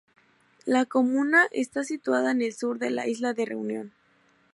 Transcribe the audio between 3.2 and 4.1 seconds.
de Reunión.